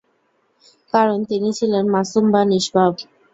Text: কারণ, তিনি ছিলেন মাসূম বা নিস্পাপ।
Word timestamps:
কারণ, 0.93 1.17
তিনি 1.29 1.49
ছিলেন 1.57 1.85
মাসূম 1.95 2.25
বা 2.33 2.41
নিস্পাপ। 2.51 2.93